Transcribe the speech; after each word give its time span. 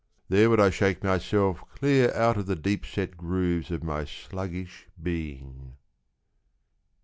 There 0.29 0.49
would 0.49 0.59
I 0.59 0.71
shake 0.71 1.03
myself 1.03 1.63
clear 1.75 2.11
Out 2.15 2.35
of 2.35 2.47
the 2.47 2.55
deep 2.55 2.87
set 2.87 3.15
grooves 3.15 3.69
Of 3.69 3.83
my 3.83 4.03
sluggish 4.05 4.87
being. 4.99 5.75